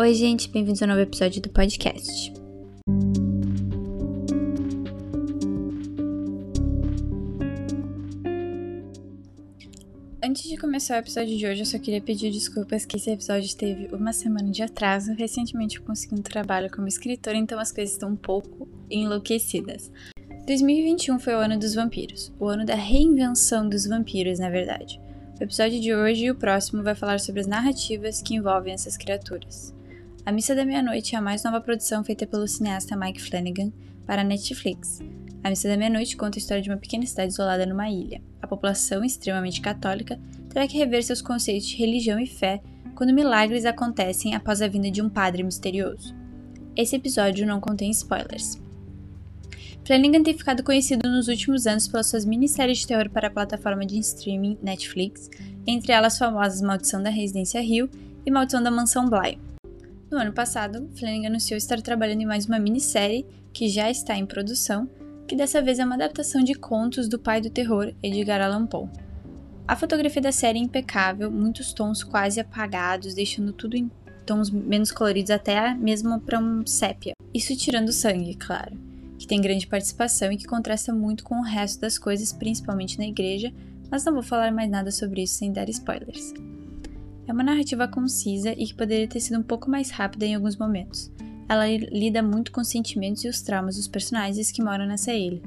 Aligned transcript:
Oi, 0.00 0.14
gente, 0.14 0.48
bem-vindos 0.48 0.80
a 0.80 0.84
um 0.84 0.90
novo 0.90 1.00
episódio 1.00 1.42
do 1.42 1.48
podcast. 1.48 2.32
Antes 10.22 10.48
de 10.48 10.56
começar 10.56 10.94
o 10.94 10.98
episódio 10.98 11.36
de 11.36 11.44
hoje, 11.44 11.62
eu 11.62 11.66
só 11.66 11.80
queria 11.80 12.00
pedir 12.00 12.30
desculpas 12.30 12.86
que 12.86 12.96
esse 12.96 13.10
episódio 13.10 13.56
teve 13.56 13.92
uma 13.92 14.12
semana 14.12 14.48
de 14.52 14.62
atraso. 14.62 15.14
Recentemente 15.14 15.78
eu 15.78 15.82
consegui 15.82 16.14
um 16.14 16.22
trabalho 16.22 16.70
como 16.70 16.86
escritora, 16.86 17.36
então 17.36 17.58
as 17.58 17.72
coisas 17.72 17.94
estão 17.94 18.10
um 18.10 18.16
pouco 18.16 18.68
enlouquecidas. 18.88 19.90
2021 20.46 21.18
foi 21.18 21.34
o 21.34 21.38
ano 21.38 21.58
dos 21.58 21.74
vampiros, 21.74 22.32
o 22.38 22.46
ano 22.46 22.64
da 22.64 22.76
reinvenção 22.76 23.68
dos 23.68 23.84
vampiros, 23.84 24.38
na 24.38 24.48
verdade. 24.48 25.00
O 25.40 25.42
episódio 25.42 25.80
de 25.80 25.92
hoje 25.92 26.26
e 26.26 26.30
o 26.30 26.36
próximo 26.36 26.84
vai 26.84 26.94
falar 26.94 27.18
sobre 27.18 27.40
as 27.40 27.48
narrativas 27.48 28.22
que 28.22 28.36
envolvem 28.36 28.74
essas 28.74 28.96
criaturas. 28.96 29.76
A 30.28 30.30
Missa 30.30 30.54
da 30.54 30.62
Meia-Noite 30.62 31.14
é 31.14 31.18
a 31.18 31.22
mais 31.22 31.42
nova 31.42 31.58
produção 31.58 32.04
feita 32.04 32.26
pelo 32.26 32.46
cineasta 32.46 32.94
Mike 32.94 33.22
Flanagan 33.30 33.72
para 34.04 34.20
a 34.20 34.24
Netflix. 34.24 35.00
A 35.42 35.48
Missa 35.48 35.68
da 35.68 35.76
Meia-Noite 35.78 36.18
conta 36.18 36.36
a 36.36 36.40
história 36.40 36.62
de 36.62 36.68
uma 36.68 36.76
pequena 36.76 37.06
cidade 37.06 37.32
isolada 37.32 37.64
numa 37.64 37.88
ilha. 37.88 38.20
A 38.42 38.46
população, 38.46 39.02
extremamente 39.02 39.62
católica, 39.62 40.20
terá 40.50 40.68
que 40.68 40.76
rever 40.76 41.02
seus 41.02 41.22
conceitos 41.22 41.66
de 41.66 41.76
religião 41.76 42.20
e 42.20 42.26
fé 42.26 42.60
quando 42.94 43.14
milagres 43.14 43.64
acontecem 43.64 44.34
após 44.34 44.60
a 44.60 44.68
vinda 44.68 44.90
de 44.90 45.00
um 45.00 45.08
padre 45.08 45.42
misterioso. 45.42 46.14
Esse 46.76 46.96
episódio 46.96 47.46
não 47.46 47.58
contém 47.58 47.90
spoilers. 47.90 48.60
Flanagan 49.82 50.22
tem 50.22 50.36
ficado 50.36 50.62
conhecido 50.62 51.08
nos 51.08 51.28
últimos 51.28 51.66
anos 51.66 51.88
pelas 51.88 52.06
suas 52.06 52.26
minisséries 52.26 52.80
de 52.80 52.86
terror 52.86 53.08
para 53.08 53.28
a 53.28 53.30
plataforma 53.30 53.86
de 53.86 53.98
streaming 53.98 54.58
Netflix, 54.62 55.30
entre 55.66 55.90
elas 55.90 56.18
famosas 56.18 56.60
Maldição 56.60 57.02
da 57.02 57.08
Residência 57.08 57.62
Hill 57.62 57.88
e 58.26 58.30
Maldição 58.30 58.62
da 58.62 58.70
Mansão 58.70 59.08
Bly. 59.08 59.48
No 60.10 60.16
ano 60.16 60.32
passado, 60.32 60.88
Flanagan 60.98 61.26
anunciou 61.26 61.58
estar 61.58 61.82
trabalhando 61.82 62.22
em 62.22 62.26
mais 62.26 62.46
uma 62.46 62.58
minissérie 62.58 63.26
que 63.52 63.68
já 63.68 63.90
está 63.90 64.16
em 64.16 64.24
produção, 64.24 64.88
que 65.26 65.36
dessa 65.36 65.60
vez 65.60 65.78
é 65.78 65.84
uma 65.84 65.96
adaptação 65.96 66.42
de 66.42 66.54
contos 66.54 67.08
do 67.08 67.18
pai 67.18 67.42
do 67.42 67.50
terror, 67.50 67.92
Edgar 68.02 68.40
Allan 68.40 68.66
Poe. 68.66 68.88
A 69.66 69.76
fotografia 69.76 70.22
da 70.22 70.32
série 70.32 70.58
é 70.58 70.62
impecável, 70.62 71.30
muitos 71.30 71.74
tons 71.74 72.02
quase 72.02 72.40
apagados, 72.40 73.12
deixando 73.12 73.52
tudo 73.52 73.76
em 73.76 73.90
tons 74.24 74.50
menos 74.50 74.90
coloridos, 74.90 75.30
até 75.30 75.74
mesmo 75.74 76.18
para 76.20 76.38
um 76.38 76.66
sépia. 76.66 77.12
Isso 77.34 77.54
tirando 77.54 77.92
sangue, 77.92 78.34
claro, 78.34 78.78
que 79.18 79.26
tem 79.26 79.42
grande 79.42 79.66
participação 79.66 80.32
e 80.32 80.38
que 80.38 80.46
contrasta 80.46 80.90
muito 80.90 81.22
com 81.22 81.40
o 81.40 81.44
resto 81.44 81.82
das 81.82 81.98
coisas, 81.98 82.32
principalmente 82.32 82.96
na 82.96 83.06
igreja, 83.06 83.52
mas 83.90 84.06
não 84.06 84.14
vou 84.14 84.22
falar 84.22 84.50
mais 84.52 84.70
nada 84.70 84.90
sobre 84.90 85.22
isso 85.22 85.34
sem 85.34 85.52
dar 85.52 85.68
spoilers. 85.68 86.32
É 87.28 87.32
uma 87.32 87.44
narrativa 87.44 87.86
concisa 87.86 88.52
e 88.52 88.64
que 88.64 88.74
poderia 88.74 89.06
ter 89.06 89.20
sido 89.20 89.38
um 89.38 89.42
pouco 89.42 89.70
mais 89.70 89.90
rápida 89.90 90.24
em 90.24 90.34
alguns 90.34 90.56
momentos. 90.56 91.12
Ela 91.46 91.68
lida 91.68 92.22
muito 92.22 92.50
com 92.50 92.62
os 92.62 92.68
sentimentos 92.68 93.22
e 93.22 93.28
os 93.28 93.42
traumas 93.42 93.76
dos 93.76 93.86
personagens 93.86 94.50
que 94.50 94.62
moram 94.62 94.86
nessa 94.86 95.12
ilha. 95.12 95.42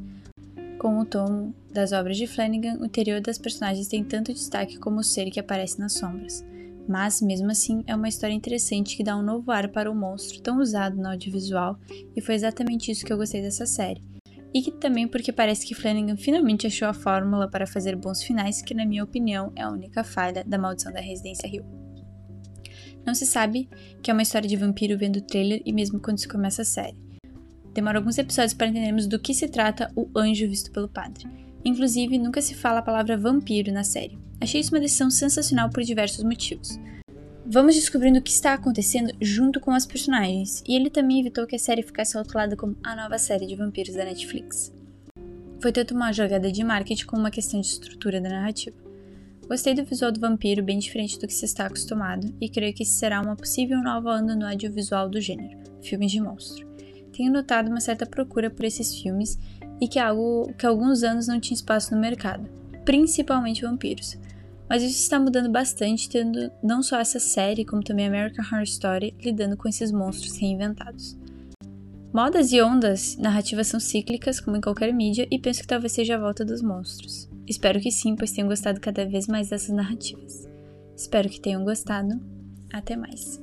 Com 0.77 0.99
o 0.99 1.05
tom 1.05 1.51
das 1.73 1.91
obras 1.91 2.17
de 2.17 2.27
Flanagan, 2.27 2.77
o 2.79 2.85
interior 2.85 3.19
das 3.19 3.39
personagens 3.39 3.87
tem 3.87 4.03
tanto 4.03 4.31
destaque 4.31 4.77
como 4.77 4.99
o 4.99 5.03
ser 5.03 5.31
que 5.31 5.39
aparece 5.39 5.79
nas 5.79 5.93
sombras. 5.93 6.45
Mas, 6.87 7.19
mesmo 7.19 7.49
assim, 7.49 7.83
é 7.87 7.95
uma 7.95 8.09
história 8.09 8.33
interessante 8.33 8.95
que 8.95 9.03
dá 9.03 9.17
um 9.17 9.23
novo 9.23 9.51
ar 9.51 9.67
para 9.69 9.89
o 9.89 9.95
monstro 9.95 10.39
tão 10.39 10.59
usado 10.59 10.97
no 10.97 11.09
audiovisual, 11.09 11.79
e 12.15 12.21
foi 12.21 12.35
exatamente 12.35 12.91
isso 12.91 13.03
que 13.03 13.11
eu 13.11 13.17
gostei 13.17 13.41
dessa 13.41 13.65
série. 13.65 14.03
E 14.53 14.61
que 14.61 14.71
também 14.71 15.07
porque 15.07 15.31
parece 15.31 15.65
que 15.65 15.73
Flanagan 15.73 16.17
finalmente 16.17 16.67
achou 16.67 16.87
a 16.87 16.93
fórmula 16.93 17.49
para 17.49 17.65
fazer 17.65 17.95
bons 17.95 18.21
finais, 18.21 18.61
que 18.61 18.73
na 18.73 18.85
minha 18.85 19.03
opinião 19.03 19.51
é 19.55 19.61
a 19.61 19.69
única 19.69 20.03
falha 20.03 20.43
da 20.45 20.57
Maldição 20.57 20.91
da 20.91 20.99
Residência 20.99 21.47
Rio. 21.47 21.65
Não 23.05 23.15
se 23.15 23.25
sabe 23.25 23.69
que 24.01 24.11
é 24.11 24.13
uma 24.13 24.23
história 24.23 24.47
de 24.47 24.55
vampiro 24.55 24.97
vendo 24.97 25.17
o 25.17 25.21
trailer 25.21 25.61
e 25.65 25.73
mesmo 25.73 25.99
quando 25.99 26.19
se 26.19 26.27
começa 26.27 26.61
a 26.61 26.65
série. 26.65 26.97
Demora 27.73 27.99
alguns 27.99 28.17
episódios 28.17 28.53
para 28.53 28.67
entendermos 28.67 29.07
do 29.07 29.19
que 29.19 29.33
se 29.33 29.47
trata 29.47 29.91
o 29.95 30.09
anjo 30.15 30.47
visto 30.47 30.71
pelo 30.71 30.89
padre. 30.89 31.25
Inclusive, 31.63 32.17
nunca 32.17 32.41
se 32.41 32.53
fala 32.53 32.79
a 32.79 32.83
palavra 32.83 33.17
vampiro 33.17 33.71
na 33.71 33.83
série. 33.83 34.19
Achei 34.41 34.59
isso 34.59 34.73
uma 34.73 34.81
decisão 34.81 35.09
sensacional 35.09 35.69
por 35.69 35.83
diversos 35.83 36.23
motivos. 36.23 36.77
Vamos 37.53 37.75
descobrindo 37.75 38.17
o 38.17 38.21
que 38.21 38.31
está 38.31 38.53
acontecendo 38.53 39.11
junto 39.19 39.59
com 39.59 39.71
as 39.71 39.85
personagens, 39.85 40.63
e 40.65 40.73
ele 40.73 40.89
também 40.89 41.19
evitou 41.19 41.45
que 41.45 41.57
a 41.57 41.59
série 41.59 41.83
ficasse 41.83 42.17
rotulada 42.17 42.55
como 42.55 42.77
a 42.81 42.95
nova 42.95 43.17
série 43.17 43.45
de 43.45 43.57
vampiros 43.57 43.93
da 43.93 44.05
Netflix. 44.05 44.73
Foi 45.59 45.69
tanto 45.73 45.93
uma 45.93 46.13
jogada 46.13 46.49
de 46.49 46.63
marketing 46.63 47.05
como 47.05 47.23
uma 47.23 47.29
questão 47.29 47.59
de 47.59 47.67
estrutura 47.67 48.21
da 48.21 48.29
narrativa. 48.29 48.77
Gostei 49.49 49.73
do 49.73 49.83
visual 49.83 50.13
do 50.13 50.21
vampiro, 50.21 50.63
bem 50.63 50.79
diferente 50.79 51.19
do 51.19 51.27
que 51.27 51.33
se 51.33 51.43
está 51.43 51.65
acostumado, 51.65 52.33
e 52.39 52.47
creio 52.47 52.73
que 52.73 52.85
será 52.85 53.19
uma 53.19 53.35
possível 53.35 53.83
nova 53.83 54.15
onda 54.15 54.33
no 54.33 54.47
audiovisual 54.47 55.09
do 55.09 55.19
gênero, 55.19 55.59
filmes 55.81 56.09
de 56.09 56.21
monstro. 56.21 56.65
Tenho 57.11 57.33
notado 57.33 57.67
uma 57.67 57.81
certa 57.81 58.05
procura 58.05 58.49
por 58.49 58.63
esses 58.63 58.95
filmes 58.95 59.37
e 59.81 59.89
que 59.89 59.99
é 59.99 60.03
algo 60.03 60.53
que 60.57 60.65
há 60.65 60.69
alguns 60.69 61.03
anos 61.03 61.27
não 61.27 61.37
tinha 61.37 61.57
espaço 61.57 61.93
no 61.93 61.99
mercado, 61.99 62.49
principalmente 62.85 63.63
vampiros. 63.63 64.17
Mas 64.71 64.83
isso 64.83 65.01
está 65.01 65.19
mudando 65.19 65.49
bastante, 65.51 66.09
tendo 66.09 66.49
não 66.63 66.81
só 66.81 66.97
essa 66.97 67.19
série, 67.19 67.65
como 67.65 67.83
também 67.83 68.07
American 68.07 68.45
Horror 68.45 68.63
Story 68.63 69.13
lidando 69.21 69.57
com 69.57 69.67
esses 69.67 69.91
monstros 69.91 70.37
reinventados. 70.37 71.17
Modas 72.13 72.53
e 72.53 72.61
ondas 72.61 73.17
narrativas 73.17 73.67
são 73.67 73.81
cíclicas, 73.81 74.39
como 74.39 74.55
em 74.55 74.61
qualquer 74.61 74.93
mídia, 74.93 75.27
e 75.29 75.37
penso 75.37 75.59
que 75.59 75.67
talvez 75.67 75.91
seja 75.91 76.15
a 76.15 76.19
volta 76.19 76.45
dos 76.45 76.61
monstros. 76.61 77.29
Espero 77.45 77.81
que 77.81 77.91
sim, 77.91 78.15
pois 78.15 78.31
tenham 78.31 78.47
gostado 78.47 78.79
cada 78.79 79.05
vez 79.05 79.27
mais 79.27 79.49
dessas 79.49 79.75
narrativas. 79.75 80.47
Espero 80.95 81.27
que 81.27 81.41
tenham 81.41 81.65
gostado. 81.65 82.17
Até 82.71 82.95
mais. 82.95 83.41